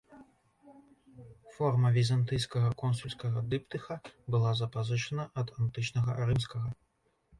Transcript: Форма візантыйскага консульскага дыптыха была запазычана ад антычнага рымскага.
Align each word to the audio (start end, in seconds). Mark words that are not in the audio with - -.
Форма 1.57 1.91
візантыйскага 1.97 2.69
консульскага 2.83 3.39
дыптыха 3.51 3.99
была 4.37 4.55
запазычана 4.63 5.23
ад 5.43 5.47
антычнага 5.61 6.21
рымскага. 6.27 6.69